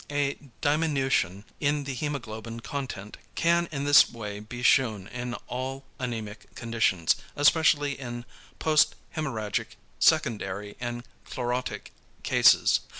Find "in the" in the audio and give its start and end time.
1.59-1.95